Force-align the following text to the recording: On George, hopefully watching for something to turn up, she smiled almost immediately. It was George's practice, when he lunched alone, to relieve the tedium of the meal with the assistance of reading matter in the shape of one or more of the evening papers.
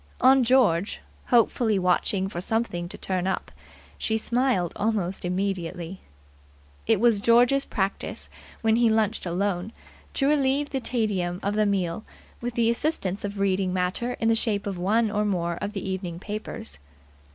On 0.19 0.43
George, 0.43 0.99
hopefully 1.27 1.77
watching 1.77 2.27
for 2.27 2.41
something 2.41 2.89
to 2.89 2.97
turn 2.97 3.27
up, 3.27 3.51
she 3.99 4.17
smiled 4.17 4.73
almost 4.75 5.23
immediately. 5.23 6.01
It 6.87 6.99
was 6.99 7.19
George's 7.19 7.65
practice, 7.65 8.27
when 8.63 8.77
he 8.77 8.89
lunched 8.89 9.27
alone, 9.27 9.71
to 10.15 10.27
relieve 10.27 10.71
the 10.71 10.79
tedium 10.79 11.39
of 11.43 11.53
the 11.53 11.67
meal 11.67 12.03
with 12.41 12.55
the 12.55 12.71
assistance 12.71 13.23
of 13.23 13.39
reading 13.39 13.73
matter 13.73 14.13
in 14.13 14.27
the 14.27 14.33
shape 14.35 14.65
of 14.65 14.79
one 14.79 15.11
or 15.11 15.23
more 15.23 15.59
of 15.61 15.73
the 15.73 15.87
evening 15.87 16.17
papers. 16.17 16.79